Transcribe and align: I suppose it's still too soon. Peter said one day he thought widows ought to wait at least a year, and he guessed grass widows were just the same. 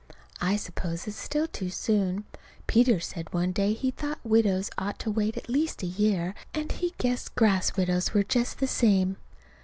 I 0.41 0.55
suppose 0.55 1.05
it's 1.05 1.15
still 1.15 1.45
too 1.47 1.69
soon. 1.69 2.25
Peter 2.65 2.99
said 2.99 3.31
one 3.31 3.51
day 3.51 3.73
he 3.73 3.91
thought 3.91 4.17
widows 4.23 4.71
ought 4.79 4.97
to 5.01 5.11
wait 5.11 5.37
at 5.37 5.47
least 5.47 5.83
a 5.83 5.85
year, 5.85 6.33
and 6.55 6.71
he 6.71 6.95
guessed 6.97 7.35
grass 7.35 7.77
widows 7.77 8.11
were 8.11 8.23
just 8.23 8.57
the 8.57 8.65
same. 8.65 9.17